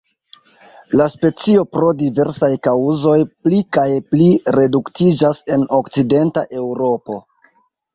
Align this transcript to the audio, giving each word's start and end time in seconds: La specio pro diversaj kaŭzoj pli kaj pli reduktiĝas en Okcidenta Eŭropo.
La 1.01 1.05
specio 1.15 1.65
pro 1.75 1.91
diversaj 1.99 2.51
kaŭzoj 2.69 3.15
pli 3.45 3.63
kaj 3.79 3.87
pli 4.15 4.33
reduktiĝas 4.59 5.47
en 5.59 5.71
Okcidenta 5.83 6.51
Eŭropo. 6.67 7.25